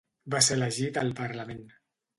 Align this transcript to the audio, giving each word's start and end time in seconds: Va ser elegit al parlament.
Va 0.35 0.39
ser 0.45 0.57
elegit 0.59 0.99
al 1.05 1.15
parlament. 1.23 1.65